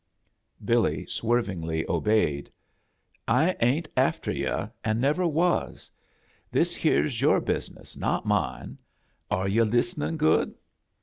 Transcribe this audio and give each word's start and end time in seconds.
Billy 0.65 1.05
swervingly 1.05 1.87
obeyed.., 1.87 2.51
"I 3.27 3.55
ain't 3.59 3.87
after 3.95 4.31
yu', 4.31 4.71
and 4.83 4.99
never 4.99 5.27
was. 5.27 5.91
This 6.51 6.73
vKii' 6.75 6.79
{ifr 6.79 6.81
here's 6.81 7.21
yoor 7.21 7.39
business, 7.39 7.95
not 7.95 8.25
mine. 8.25 8.79
Are 9.29 9.47
yo* 9.47 9.63
'# 9.63 9.63
"i"'^ 9.63 9.69
listenin' 9.71 10.17
good?" 10.17 10.55